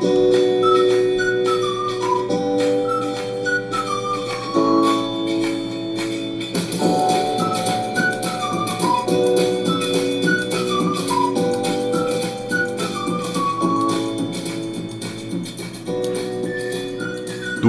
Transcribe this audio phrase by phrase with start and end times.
[0.00, 0.04] 读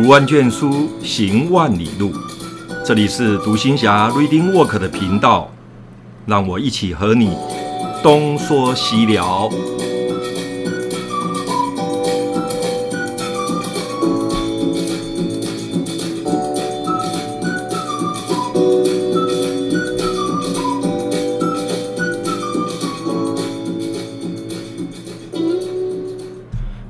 [0.07, 2.11] 万卷书，行万里路。
[2.85, 5.49] 这里是读行侠 Reading Walk 的频道，
[6.27, 7.35] 让我一起和你
[8.03, 9.49] 东说西聊。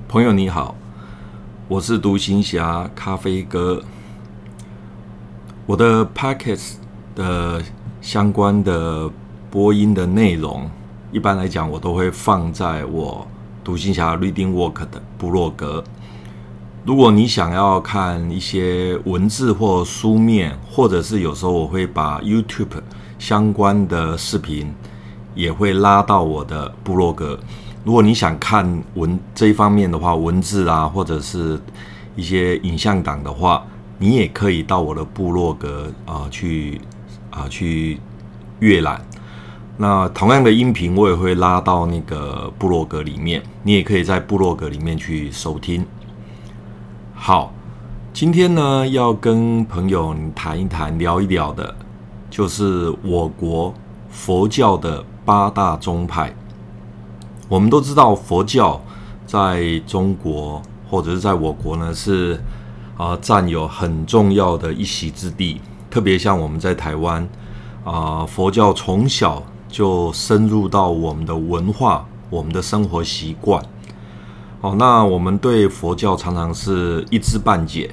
[0.09, 0.75] 朋友你好。
[1.67, 3.83] 我是独行侠咖啡哥，
[5.67, 6.77] 我的 Podcast
[7.13, 7.61] 的
[8.01, 9.07] 相关的
[9.51, 10.67] 播音的内容，
[11.11, 13.27] 一般来讲我都会放在我
[13.63, 15.83] 独行侠 Reading Walk 的部落格。
[16.83, 22.81] 如果你想要看一些文字或书面，或者是有时候我会把 YouTube
[23.19, 24.73] 相关的视频
[25.35, 27.39] 也会拉到我的部落格。
[27.83, 31.59] 如果你想看文这一方面的话，文字啊，或者是
[32.15, 33.63] 一些影像档的话，
[33.97, 36.79] 你也可以到我的部落格啊、去
[37.31, 37.99] 啊、去
[38.59, 39.01] 阅览。
[39.77, 45.85] 那同样的音频我也会拉到那个部落格里面，你也可以在部落格里面去收听。
[47.13, 47.53] 好，
[48.11, 51.73] 今天呢要跟朋友谈一谈、聊一聊的，
[52.29, 53.73] 就是我国
[54.09, 56.35] 佛教的八大宗派。
[57.49, 58.79] 我们都知道佛教
[59.25, 62.39] 在中国或者是在我国呢，是
[62.95, 65.59] 啊、占有很重要的一席之地。
[65.89, 67.27] 特别像我们在台湾
[67.83, 73.63] 啊、佛教从小就深入到我们的文化、我们的生活习惯。
[74.61, 77.89] 哦，那我们对佛教常常是一知半解，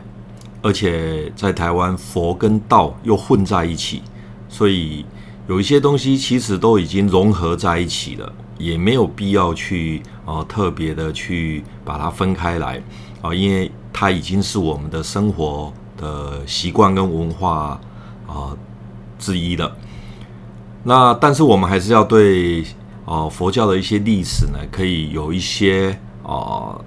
[0.60, 4.02] 而且在台湾佛跟道又混在一起，
[4.50, 5.06] 所以
[5.48, 8.30] 有一些东西其实都已经融合在一起了。
[8.58, 12.82] 也没有必要去啊、呃、特别的去把它分开来
[13.22, 17.80] 啊、因为它已经是我们的生活的习惯跟文化
[18.26, 18.56] 啊、
[19.18, 19.76] 之一了。
[20.84, 22.62] 那但是我们还是要对
[23.04, 25.90] 啊、呃、佛教的一些历史呢，可以有一些
[26.22, 26.84] 啊、呃、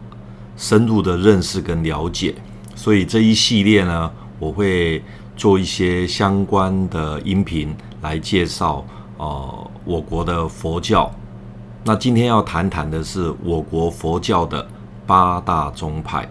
[0.56, 2.34] 深入的认识跟了解。
[2.76, 4.10] 所以这一系列呢，
[4.40, 5.04] 我会
[5.36, 8.86] 做一些相关的音频来介绍
[9.18, 11.12] 啊、呃、我国的佛教。
[11.84, 14.68] 那今天要谈谈的是我国佛教的
[15.08, 16.30] 八大宗派。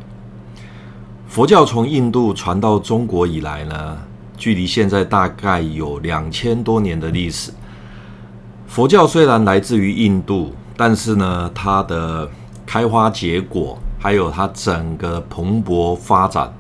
[1.27, 3.99] 佛教从印度传到中国以来呢，
[4.37, 7.53] 距离现在大概有两千多年的历史。
[8.67, 12.31] 佛教虽然来自于印度，但是呢，它的
[12.67, 16.53] 开花结果，还有它整个蓬勃发展，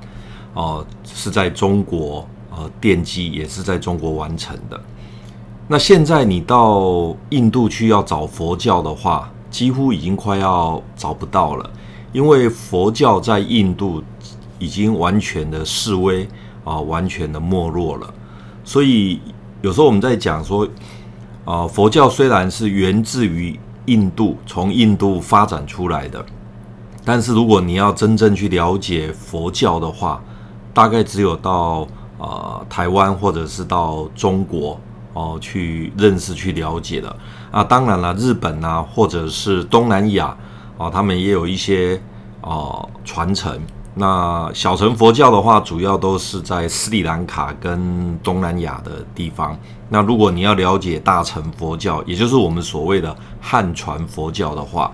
[0.54, 4.80] 哦、是在中国，呃，奠基也是在中国完成的。
[5.70, 11.70] 那现在你到印度去要找佛教的话，几乎已经快要找不到了，
[12.10, 14.02] 因为佛教在印度
[14.58, 16.26] 已经完全的式微
[16.64, 18.14] 啊，完全的没落了。
[18.64, 19.20] 所以
[19.60, 20.66] 有时候我们在讲说，
[21.44, 26.24] 啊，佛教虽然是源自于印度，从印度发展出来的，
[27.04, 30.22] 但是如果你要真正去了解佛教的话，
[30.72, 31.86] 大概只有到
[32.18, 34.80] 啊台湾或者是到中国。
[35.18, 37.16] 哦，去认识、去了解的
[37.50, 40.26] 啊，当然了，日本啊，或者是东南亚
[40.78, 42.00] 啊，他们也有一些
[42.40, 43.60] 啊传承。
[43.94, 49.58] 那小乘佛教的话，主要都是在斯里兰卡跟东南亚的地方。
[49.88, 54.92] 那如果你要了解大乘佛教，也就是我们所谓的汉传佛教的话，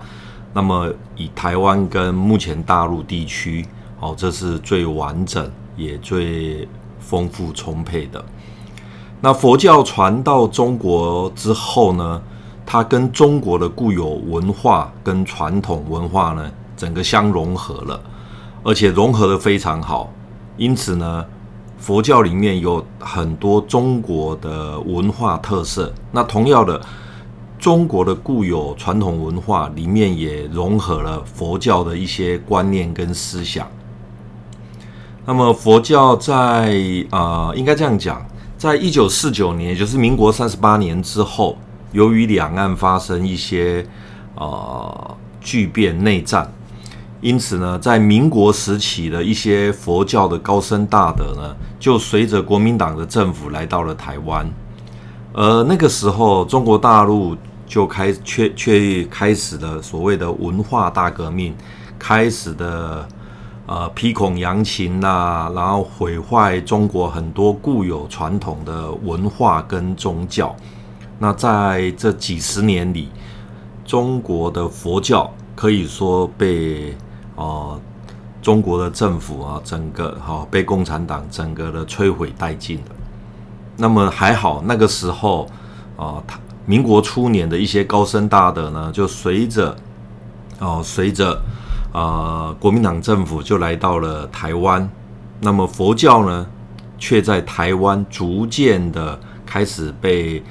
[0.53, 3.63] 那么以台湾跟目前大陆地区，
[3.99, 5.47] 哦，这是最完整
[5.77, 6.67] 也最
[6.99, 8.25] 丰富充沛的。
[9.25, 12.21] 那佛教传到中国之后呢，
[12.63, 17.99] 它跟中国的固有文化跟传统文化呢，整个相融合了，
[18.61, 20.13] 而且融合的非常好。
[20.57, 21.25] 因此呢，
[21.79, 25.91] 佛教里面有很多中国的文化特色。
[26.11, 26.79] 那同样的，
[27.57, 33.67] 中国的固有传统文化里面也融合了佛教的一些观念跟思想。
[35.25, 36.79] 那么佛教在
[37.09, 38.23] 啊、应该这样讲。
[38.57, 41.57] 在一九四九年，也就是民国三十八年之后，
[41.91, 43.85] 由于两岸发生一些
[44.35, 46.51] 呃巨变内战，
[47.19, 54.49] 因此呢，在民国时期的一些佛教的高僧大德呢，就随着国民党的政府来到了台湾，
[55.33, 57.35] 而那个时候中国大陆
[57.67, 61.53] 就开却却开始了所谓的文化大革命，
[61.99, 63.07] 开始的
[63.65, 70.55] 呃批孔扬秦呐，然后毁坏中国很多固有传统的文化跟宗教。
[71.17, 73.09] 那在这几十年里，
[73.85, 76.95] 中国的佛教可以说被
[77.35, 77.79] 呃
[78.41, 82.95] 中国的政府啊整个哈、被共产党整个的摧毁殆尽了。
[83.77, 85.49] 那么还好，那个时候
[85.97, 89.75] 啊，他、呃、民国初年的一些高僧大德呢，就随着
[90.59, 91.41] 哦随着
[91.95, 94.87] 呃国民党政府就来到了台湾。
[95.39, 96.45] 那么佛教呢，
[96.97, 100.43] 却在台湾逐渐的开始被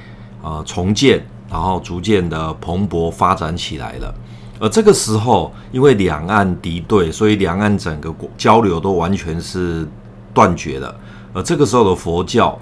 [0.43, 4.15] 呃重建，然后逐渐的蓬勃发展起来了。
[4.59, 9.87] 而这个时候，因为两岸敌对，所以两岸整个交流都完全是
[10.33, 10.95] 断绝了。
[11.35, 12.59] 而这个时候的佛教。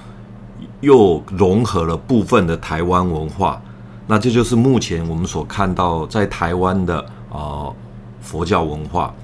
[0.82, 3.62] 又融合了部分的台湾文化，
[4.08, 7.72] 那这就是目前我们所看到在台湾的呃
[8.22, 9.14] 佛教文化。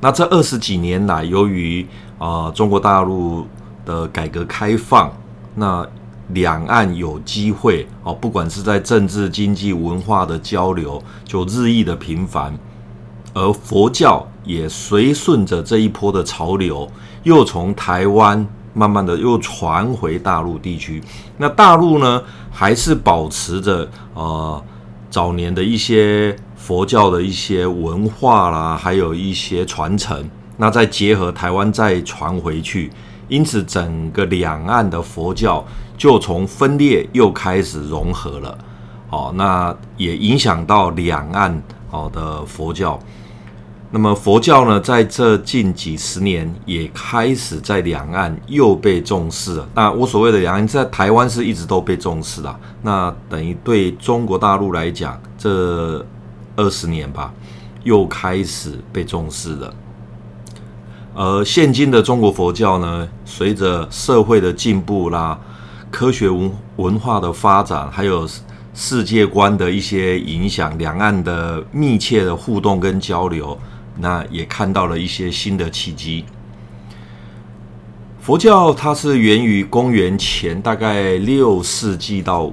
[0.00, 1.86] 那这二十几年来，由于
[2.18, 3.46] 呃中国大陆
[3.86, 5.10] 的改革开放，
[5.54, 5.86] 那
[6.28, 12.52] 两岸有机会哦，不管是在政治、经济、文化的交流，就日益的频繁，
[13.32, 16.86] 而佛教也随顺着这一波的潮流，
[17.22, 18.46] 又从台湾。
[18.76, 21.00] 慢慢的又传回大陆地区，
[21.36, 22.20] 那大陆呢，
[22.50, 24.60] 还是保持着呃
[25.08, 26.34] 早年的一些
[26.66, 30.26] 佛教的一些文化啦，还有一些传承，
[30.56, 32.90] 那再结合台湾再传回去，
[33.28, 35.62] 因此整个两岸的佛教
[35.98, 38.58] 就从分裂又开始融合了，
[39.10, 42.98] 哦，那也影响到两岸好的佛教。
[43.90, 49.68] 那么佛教呢，在这近几十年也开始在两岸又被重视了。
[49.74, 52.56] 那我所谓的两岸，在台湾是一直都被重视的。
[52.82, 56.04] 那等于对中国大陆来讲，这
[56.56, 57.32] 二十年吧，
[57.82, 59.74] 又开始被重视了。
[61.14, 65.38] 而现今的中国佛教呢，随着社会的进步啦，
[65.90, 68.28] 科学文文化的发展，还有
[68.74, 73.56] 世界观的一些影响，两岸的密切的互动跟交流。
[73.96, 76.24] 那也看到了一些新的契机。
[78.20, 82.50] 佛教它是源于公元前大概六世纪到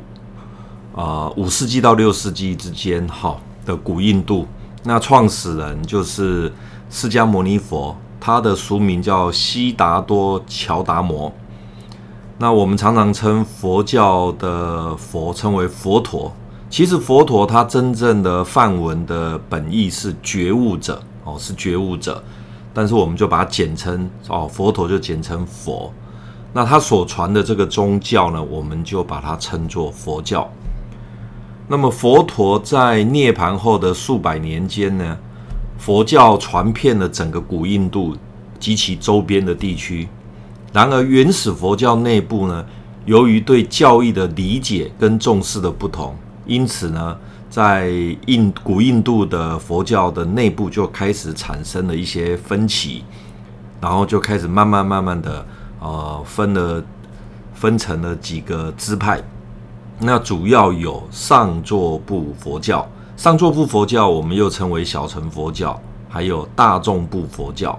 [0.93, 4.47] 啊五世纪到六世纪之间哈的古印度。
[4.83, 6.51] 那创始人就是
[6.89, 11.31] 释迦牟尼佛，他的俗名叫悉达多乔达摩。
[12.37, 16.31] 那我们常常称佛教的佛称为佛陀，
[16.69, 21.01] 其实佛陀他真正的梵文的本意是觉悟者。
[21.23, 22.23] 哦，是觉悟者，
[22.73, 25.93] 但是我们就把它简称哦，佛陀就简称佛。
[26.51, 30.49] 那他所传的这个宗教呢，我们就把它称作佛教。
[31.71, 35.17] 那么佛陀在涅槃后的数百年间呢，
[35.77, 38.13] 佛教传遍了整个古印度
[38.59, 40.09] 及其周边的地区。
[40.73, 42.65] 然而原始佛教内部呢，
[43.05, 46.13] 由于对教义的理解跟重视的不同，
[46.45, 47.17] 因此呢。
[47.49, 47.89] 在
[48.27, 53.03] 印古印度的佛教的内部就开始产生了一些分歧，
[53.81, 55.45] 然后就开始慢慢慢慢的
[55.81, 56.81] 呃分了
[57.53, 59.21] 分成了几个支派。
[60.03, 67.77] 那主要有上座部佛教，上座部佛教我们又称为小乘佛教，还有大众部佛教。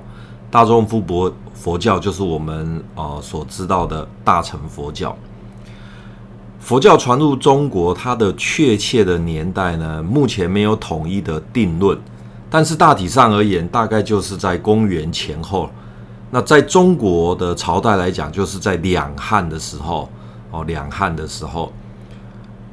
[0.48, 5.16] 大众部佛佛教就是我们呃所知道的大乘佛教。
[6.60, 11.98] 佛教传入中国，它的确切的年代呢，目前没有统一的定论，
[12.48, 15.68] 但是大体上而言，大概就是在公元前后。
[16.30, 20.08] 那在中国的朝代来讲，就是在两汉的时候
[20.52, 21.72] 哦，两汉的时候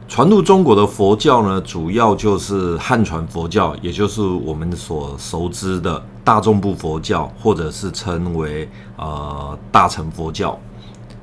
[0.09, 10.59] 传入中国的佛教呢，主要就是汉传佛教，也就是我们所熟知的大众部佛教，或者是称为呃大乘佛教。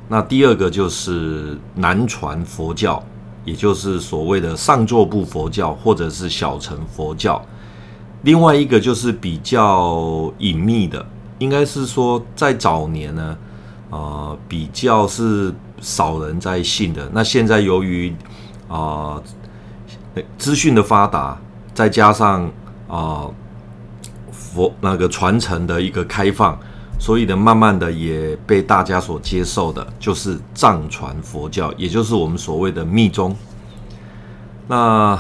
[0.07, 3.03] 那第二个就是南传佛教，
[3.45, 7.45] 也就是所谓的上座部佛教或者是小乘佛教。
[8.23, 11.05] 另外一个就是比较隐秘的，
[11.41, 13.37] 应该是说在早年呢，
[13.91, 17.11] 呃，比较是少人在信的。
[17.13, 18.15] 那现在由于
[18.69, 19.21] 啊、
[20.39, 21.39] 资讯的发达，
[21.75, 22.51] 再加上
[22.89, 23.27] 啊、
[24.31, 26.59] 佛那个传承的一个开放。
[26.99, 33.37] 所以呢，慢慢的也被大家所接受的，就是藏传佛教，也就是我们所谓的密宗。
[34.67, 35.19] 那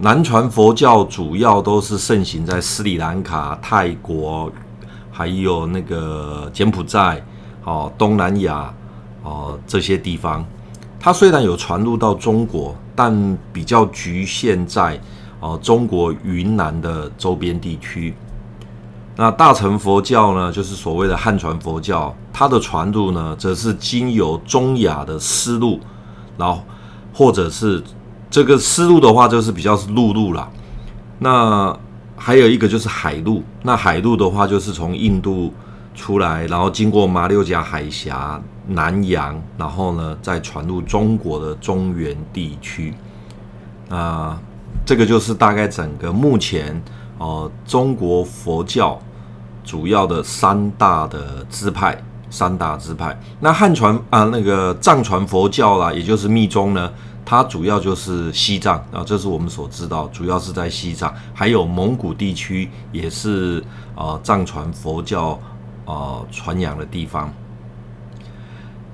[0.00, 4.50] 南传佛教主要都是盛行在斯里兰卡、泰国，
[5.10, 7.22] 还有那个柬埔寨、
[7.64, 8.72] 哦东南亚
[9.22, 10.42] 哦这些地方。
[11.04, 15.00] 它虽然有传入到中国，但比较局限在
[15.40, 18.14] 哦中国云南的周边地区。
[19.16, 25.80] 那大乘佛教呢，就是所谓的汉传佛教，它的传入呢，则是经由中亚的丝路，
[26.38, 26.62] 然后
[27.12, 27.82] 或者是
[28.30, 30.48] 这个丝路的话，就是比较是陆路啦。
[31.18, 31.76] 那
[32.16, 35.52] 还有一个就是海路，那海路的话，就是从印度
[35.94, 42.94] 出来，然后经过马六甲海峡、南洋，然后呢再传入中国的中原地区。
[43.88, 44.40] 啊，
[44.84, 46.82] 这个就是大概整个目前。
[47.18, 49.00] 哦，中国佛教
[49.62, 51.96] 主要的三大的支派，
[52.28, 53.16] 三大支派。
[53.38, 56.90] 那汉传啊，那个藏传佛教啦，也就是密宗呢，
[57.24, 63.62] 它主要就是西藏啊，这是我们所知道，主要是在西藏，还有蒙古地区也是
[63.94, 65.38] 啊，藏传佛教
[65.84, 67.32] 啊传扬的地方。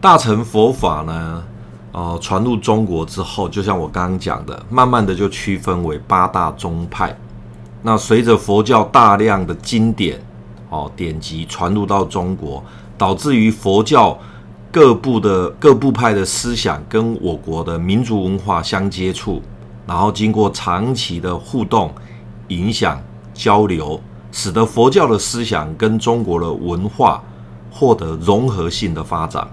[0.00, 1.44] 大乘佛法呢，
[1.92, 7.16] 呃，传入中国之后，就像我刚刚讲的，慢慢的就区分为八大宗派。
[7.82, 10.20] 那随着佛教大量的经典
[10.68, 12.62] 哦典籍传入到中国，
[12.96, 14.16] 导致于佛教
[14.70, 19.42] 各部的各部派的思想跟我国的民族文化相接触，
[19.86, 21.92] 然后经过长期的互动、
[22.48, 23.00] 影响、
[23.32, 27.22] 交流，使得佛教的思想跟中国的文化
[27.70, 29.48] 获得融合性的发展。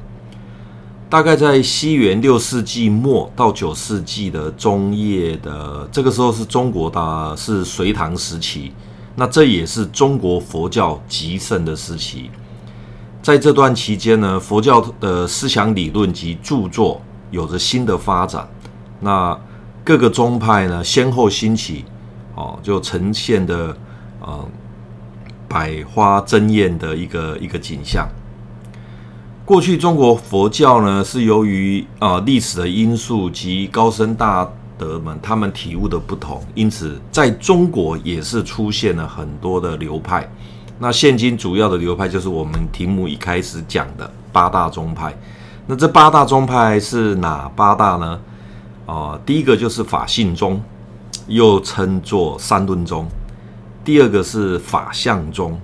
[1.07, 8.73] 大概在西元六世纪末到九世纪的中叶的这个时候，是中国的，是隋唐时期。
[9.15, 12.29] 那这也是中国佛教极盛的时期。
[13.21, 17.01] 在这段期间呢，佛教的思想理论及著作
[17.31, 18.45] 有着新的发展。
[18.99, 19.39] 那
[19.83, 21.85] 各个宗派呢，先后兴起，
[22.33, 23.77] 哦，就呈现的
[24.19, 24.45] 呃
[25.55, 28.05] 百花争艳的一个一个景象。
[29.45, 34.45] 过去中国佛教呢，是由于啊历史的因素及高僧大
[34.77, 40.29] 德们他们体悟的不同，因此在中国也是出现了很多的流派。
[40.77, 45.17] 那现今主要的流派就是我们题目一开始讲的八大宗派。
[45.67, 48.19] 那这八大宗派是哪八大呢？
[48.85, 50.61] 啊，第一个就是法性宗，
[51.27, 53.05] 又称作三论宗；
[53.85, 55.57] 第二个是法相宗。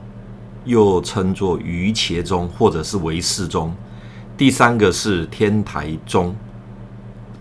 [0.64, 3.74] 又称作瑜伽宗或者是唯识宗，
[4.38, 6.36] 第三个是天台宗，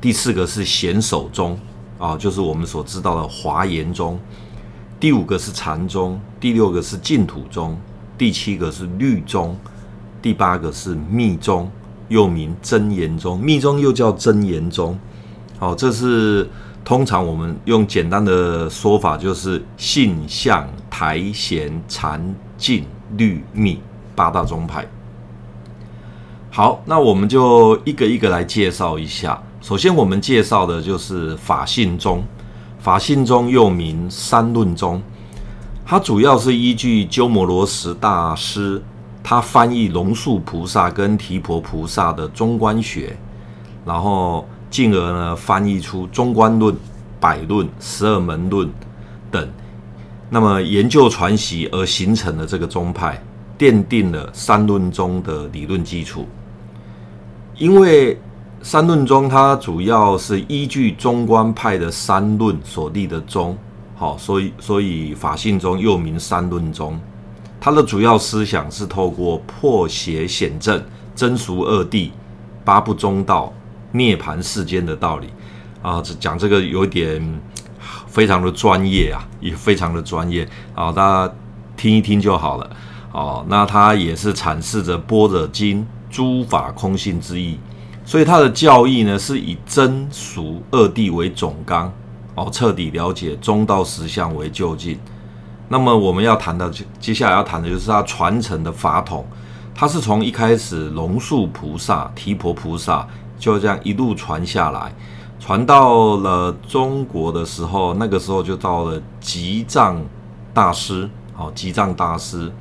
[0.01, 1.61] 第四个是显首宗
[1.99, 4.19] 啊，就是我们所知道的华严宗，
[4.99, 7.79] 第五个是禅宗，第六个是净土宗，
[8.17, 9.55] 第七个是律宗，
[10.23, 11.71] 第八个是密宗，
[12.09, 14.99] 又名真言宗，密宗又叫真言宗。
[15.59, 16.49] 好，这是
[16.85, 22.85] 通常我们用简单的说法，就是性相台显禅净。
[23.17, 23.83] 律密
[24.15, 24.87] 八大宗派，
[26.49, 29.43] 好，那我们就一个一个来介绍一下。
[29.61, 32.23] 首先，我们介绍的就是法性宗。
[32.79, 35.03] 法性宗又名三论宗，
[35.85, 38.81] 它主要是依据鸠摩罗什大师
[39.25, 43.19] 他翻译龙树菩萨跟提婆菩萨的中观学，
[43.85, 46.75] 然后进而呢翻译出中观论、
[47.19, 48.71] 百论、十二门论
[49.31, 49.49] 等。
[50.31, 53.21] 那么研究传习而形成的这个宗派，
[53.59, 56.27] 奠定了三论宗的理论基础。
[57.57, 58.17] 因为
[58.63, 63.59] 三论宗它主要是依据中观派的三论所立的宗，
[63.97, 66.99] 好，所以所以法性宗又名三论宗。
[67.61, 70.83] 它的主要思想是透过破邪显正、
[71.15, 72.11] 真俗二谛、
[72.65, 73.53] 八不中道、
[73.93, 75.29] 涅槃世间的道理
[75.83, 77.41] 啊，讲这个有点。
[78.07, 81.35] 非常的专业啊，也非常的专业啊，大家
[81.77, 82.71] 听一听就好了
[83.13, 83.45] 哦。
[83.49, 87.59] 那他也是阐释着《般若经》诸法空性之意，
[88.05, 91.91] 所以他的教义呢是以真俗二谛为总纲
[92.35, 94.99] 哦，彻底了解中道实相为究竟。
[95.69, 99.25] 那么我们要谈的接下来要谈的就是他传承的法统，
[99.73, 103.07] 他是从一开始龙树菩萨、提婆菩萨
[103.41, 104.95] 就这样一路传下来。
[105.41, 110.01] 传到了中国的时候，那个时候就到了吉藏
[110.55, 112.53] 大师，好，吉藏大师。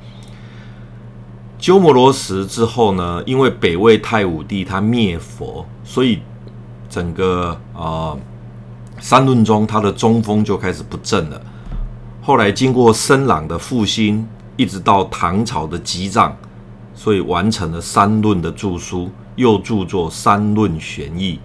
[1.58, 6.20] 鸠摩罗什之后呢，因为北魏太武帝他灭佛，所以
[6.88, 8.18] 整个啊、呃、
[8.98, 11.38] 三论中他的中风就开始不正了。
[12.22, 16.34] 后来经过僧朗的复兴，一直到唐朝的吉藏，
[16.94, 19.10] 所以完成了三论的著书，
[19.40, 21.38] 又著作《三论玄义》。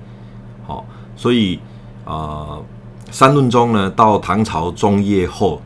[0.67, 0.85] 好。
[1.17, 1.57] 所以，
[2.03, 2.61] 呃，
[3.09, 5.61] 三论宗呢，到唐朝中叶后，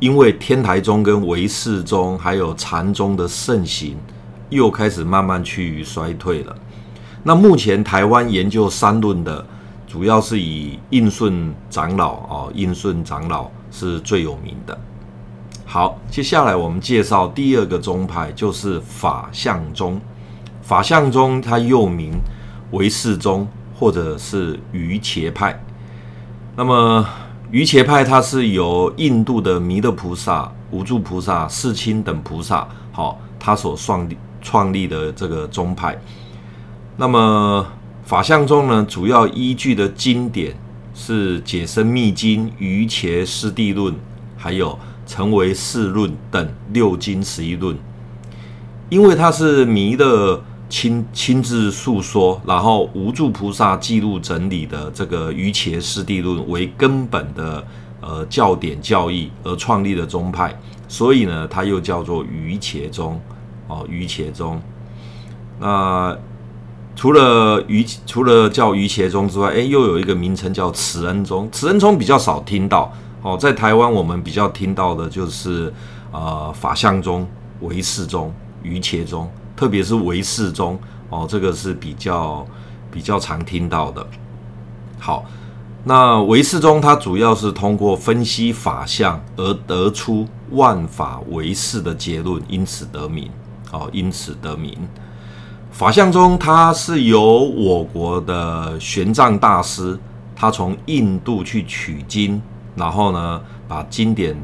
[0.00, 3.98] 因为天台宗跟唯识宗还有禅宗的盛行，
[4.48, 6.56] 又开始慢慢趋于衰退了。
[7.22, 9.44] 那目前台湾研究三论的，
[9.86, 14.78] 主要是以印顺长老哦，印顺长老是最有名的。
[15.66, 20.00] 好，接下来我们介绍第二个宗派，就是法相宗。
[20.64, 22.12] 法相宗它又名
[22.72, 23.46] 唯世宗，
[23.78, 25.62] 或者是瑜伽派。
[26.56, 27.06] 那么
[27.50, 35.96] 瑜伽派它是由印度的弥勒菩萨、无著菩萨、世亲等菩萨，好，他所创立创立的这个宗派。
[36.96, 37.66] 那么
[38.02, 40.56] 法相宗呢，主要依据的经典
[40.94, 43.92] 是《解深密经》《瑜伽师地论》，
[44.36, 44.78] 还有。
[45.06, 47.76] 成为世论等六经十一论，
[48.88, 50.42] 因为它是弥勒
[50.74, 57.64] 亲亲自述说，然后无助菩萨记录整理的这个瑜伽师地论为根本的
[58.00, 60.52] 呃教典教义而创立的宗派，
[60.88, 63.20] 所以呢，它又叫做瑜伽宗
[63.68, 64.60] 哦，瑜伽宗。
[65.60, 66.18] 那
[66.96, 72.92] 除了瑜除了叫瑜伽宗之外，哎，又有一个名称叫慈恩宗，慈恩宗比较少听到。
[73.22, 75.72] 哦，在台湾我们比较听到的就是，
[76.10, 77.24] 呃，法相宗、
[77.60, 80.78] 唯识宗、瑜伽宗，特别是唯识宗，
[81.10, 82.46] 哦，这个是比较
[82.90, 84.06] 比较常听到的。
[84.98, 85.24] 好，
[85.84, 93.30] 那唯识宗它主要是通过分析法相而得出万法唯识的结论，因此得名。
[93.70, 94.76] 哦，因此得名。
[95.70, 99.98] 法相宗它是由我国的玄奘大师，
[100.36, 102.40] 他从印度去取经。
[102.76, 104.36] 然后呢，把经典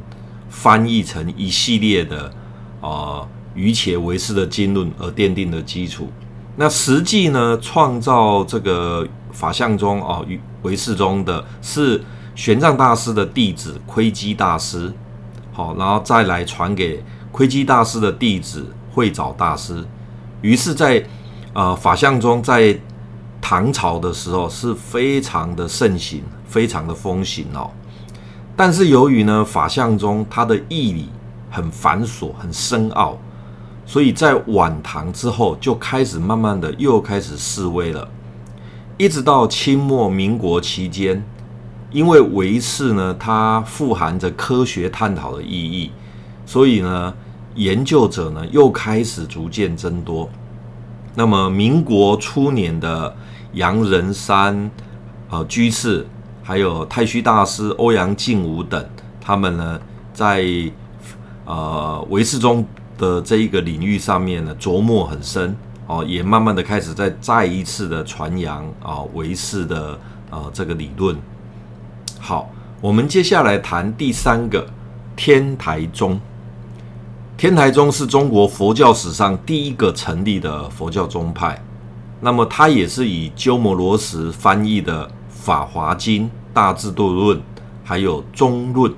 [0.49, 2.33] 翻译成一系列的
[2.81, 6.09] 啊瑜伽唯识的经论而奠定的基础。
[6.57, 10.21] 那实际呢，创造这个法相宗啊
[10.63, 12.03] 唯识中的是
[12.35, 14.93] 玄奘大师的弟子窥基大师。
[15.53, 17.03] 好，然后再来传给
[17.33, 19.85] 窥基大师的弟子慧沼大师。
[20.43, 21.07] 于是在，在
[21.53, 22.79] 啊法相宗在
[23.41, 27.71] 唐朝的时候是非常的盛行，非常的风行哦。
[28.55, 31.09] 但是由于呢，法相宗它的义理
[31.51, 33.19] 很繁琐、很深奥，
[33.91, 38.09] 所以在晚唐之后就开始慢慢的又开始式微了。
[38.97, 41.21] 一直到清末民国期间，
[41.91, 45.91] 因为唯识呢，它富含着科学探讨的意义，
[46.47, 47.13] 所以呢，
[47.57, 50.31] 研究者呢又开始逐渐增多。
[51.17, 53.13] 那么民国初年的
[53.55, 54.71] 杨仁山
[55.29, 56.07] 啊居士。
[56.43, 58.85] 还有太虚大师、欧阳靖武等，
[59.21, 59.81] 他们呢，
[60.13, 60.45] 在
[61.45, 62.67] 呃唯识宗
[63.01, 65.57] 的这一个领域上面呢，琢磨很深
[65.89, 69.99] 哦，也慢慢的开始在再一次的传扬啊唯识的
[70.31, 71.17] 呃这个理论。
[72.21, 72.49] 好，
[72.81, 74.65] 我们接下来谈第三个
[75.17, 76.21] 天台宗。
[77.37, 81.61] 天台宗是中国佛教史上第一个成立的佛教宗派，
[82.21, 85.11] 那么它也是以鸠摩罗什翻译的。
[85.43, 87.39] 《法华经》《大智度论》
[87.83, 88.93] 还有《中论》，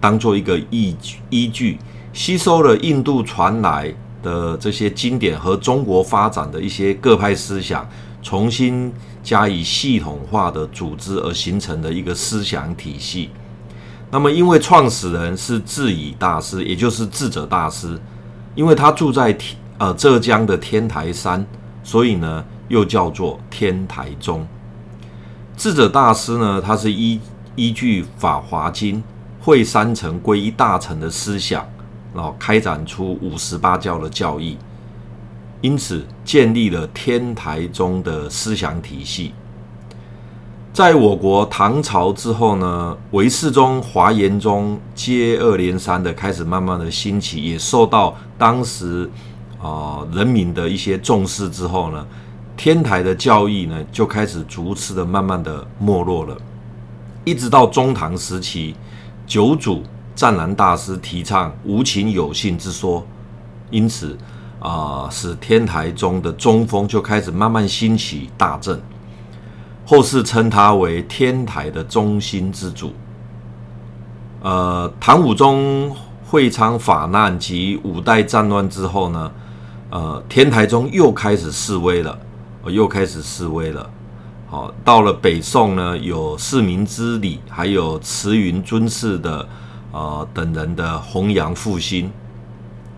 [0.00, 0.96] 当做一个依
[1.28, 1.76] 依据，
[2.14, 7.86] 吸收了印度传来的这些经典和中国发展的一些各派思想，
[8.22, 8.90] 重新
[9.22, 13.30] 加以系统化的组织而形成的一个思想体系。
[14.10, 17.98] 那么，因为创始人是智以大师，也就是智者大师，
[18.54, 21.44] 因为他住在天呃浙江的天台山，
[21.82, 24.46] 所以呢，又叫做天台宗。
[25.56, 27.18] 智者大师呢，他是依
[27.56, 28.98] 依据《法华经》
[29.40, 31.66] 会三乘归一大乘的思想，
[32.14, 34.56] 然后开展出五十八教的教义，
[35.60, 39.32] 因此建立了天台宗的思想体系。
[40.72, 49.10] 在我国唐朝之后呢，唯识宗、华严宗接二连三的开始慢慢的兴起，也受到当时
[49.60, 52.06] 啊、人民的一些重视之后呢。
[52.56, 56.36] 天台的教义呢，就开始逐次的慢慢的没落了，
[57.24, 58.76] 一直到中唐时期，
[59.26, 59.82] 九祖
[60.14, 63.06] 湛然大师提倡无情有性之说，
[63.70, 64.16] 因此
[64.60, 68.80] 啊、使天台宗的中风就开始慢慢兴起大振，
[69.84, 72.92] 后世称他为天台的中心之主。
[74.40, 79.32] 呃，唐武宗会昌法难及五代战乱之后呢，
[79.90, 82.18] 呃，天台宗又开始示威了。
[82.66, 83.90] 又开始示威了。
[84.48, 89.46] 好，到了北宋呢，有四明之礼，还有慈云尊士的
[89.94, 92.10] 呃等人的弘扬复兴。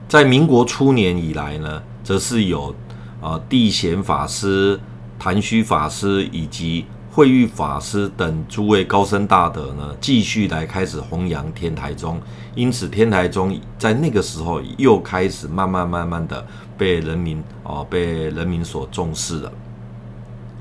[0.08, 2.74] 在民国初年以来呢，则是有
[3.20, 4.80] 呃地贤法师、
[5.18, 12.20] 昙虚法师以及慧玉法师等诸位高僧大德呢，继续来开始弘扬天台宗。
[12.54, 16.46] 因此，天台宗在那个时候又开始慢慢慢慢的
[16.78, 19.52] 被人民哦、被人民所重视了。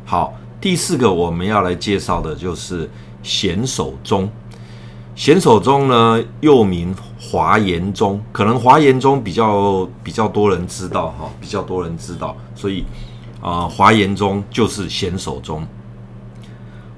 [0.04, 2.90] 好，第四个我们要来介绍的就是
[3.24, 4.30] 显首宗。
[5.16, 12.84] 显首宗呢，又名华严宗，可能华严宗比较比较多人知道哈，比较多人知道，所以
[13.42, 15.66] 啊，华严宗就是显首宗。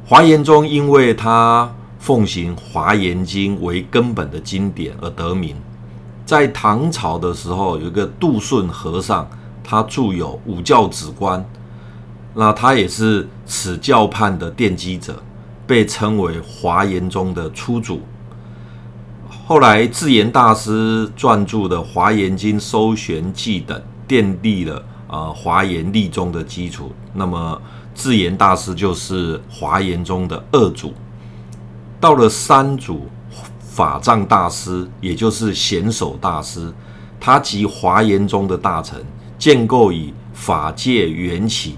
[0.04, 5.56] 华严宗因为它奉行《华严经》为根本的经典而得名。
[6.26, 9.30] 在唐朝的时候，有一个杜顺和尚，
[9.64, 11.40] 他著有《五教止观》，
[12.34, 15.22] 那他也是此教派的奠基者。
[15.68, 18.02] 被称为华严宗的初祖。
[19.46, 26.92] 后来智严大师撰著的《华严经搜玄记》等，奠定了呃华严立宗的基础。
[27.14, 27.62] 那么
[27.94, 30.94] 智严大师就是华严宗的二祖。
[32.00, 33.08] 到了三祖
[33.60, 36.74] 法藏大师，也就是显首大师，
[37.20, 39.00] 他即华严宗的大成，
[39.38, 41.78] 建构以法界缘起，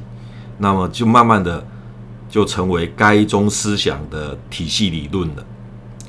[0.58, 1.66] 那么就慢慢的。
[2.30, 5.46] 就成为该宗思想的体系理论了。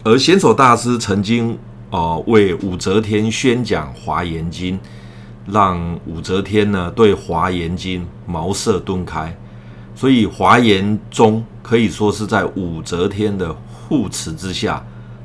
[0.05, 1.53] 而显首大师曾经
[1.91, 4.79] 哦、呃、为武则天宣讲《华严经》，
[5.47, 9.37] 让武则天呢对《华严经》茅塞顿开。
[9.95, 13.55] 所以华严宗可以说是在武则天的
[13.89, 14.83] 护持之下，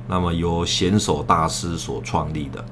[0.07, 2.65] 那么由显首大师所创立的。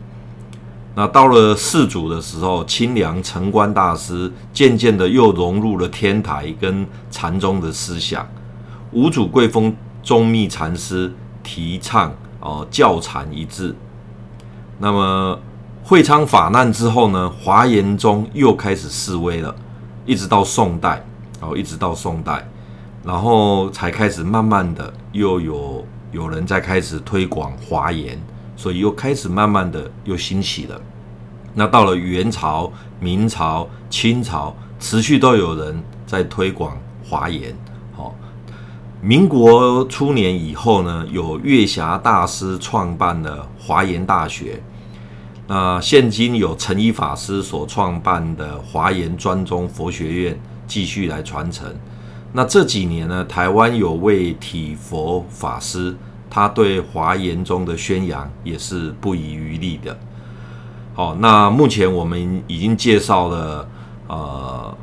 [0.96, 8.28] 那到了四祖的时候，清凉澄观大师渐渐的又融入了天台跟禅宗的思想。
[8.92, 13.76] 五祖桂峰宗密禅师提倡哦教禅一致。
[14.78, 15.40] 那么
[15.84, 19.56] 会昌法难之后呢，华严宗又开始式微了，
[20.06, 21.04] 一直到宋代
[21.40, 22.48] 哦，一直到宋代，
[23.04, 28.22] 然后才开始慢慢的又有有人在开始推广华严。
[28.56, 30.80] 所以又开始慢慢的又兴起了。
[31.56, 37.56] 那到了元朝、明朝、清朝，持续都有人在推广华严。
[37.96, 38.16] 好，
[39.02, 44.62] 民国初年以后呢，有月霞大师创办了华严大学。
[45.46, 51.72] 那现今有成一法师所创办的华严专宗佛学院继续来传承。
[52.32, 55.96] 那这几年呢，台湾有位体佛法师。
[56.34, 59.96] 他对华严宗的宣扬也是不遗余力的。
[60.96, 63.70] 好，那目前我们已经介绍了
[64.08, 64.76] 呃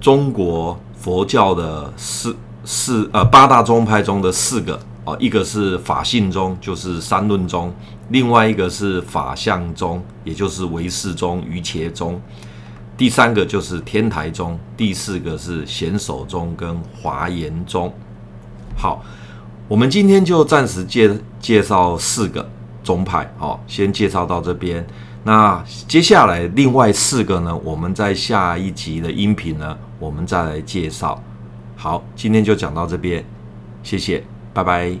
[0.00, 7.70] 中国佛教的四四呃八大宗派中的四个哦，一个是法性宗，就是三论宗；
[8.08, 12.16] 另外一个是法相宗，也就是唯识宗、瑜伽宗；
[12.96, 17.94] 第三个就是天台宗；第四个是显首宗跟华严宗。
[18.76, 19.00] 好。
[19.68, 22.48] 我们今天就暂时介介绍四个
[22.84, 24.86] 宗派，好，先介绍到这边。
[25.24, 31.20] 那接下来另外四个呢，我们在下一集的音频呢，我们再来介绍。
[31.74, 33.24] 好，今天就讲到这边，
[33.82, 34.22] 谢谢，
[34.54, 34.96] 拜拜。